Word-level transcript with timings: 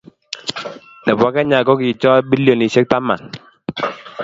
Nebo 1.05 1.25
Kenya 1.35 1.59
kokichor 1.67 2.17
bilionisiekab 2.29 2.89
taman 2.91 3.21